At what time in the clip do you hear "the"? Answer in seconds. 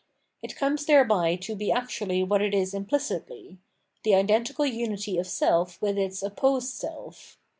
4.03-4.15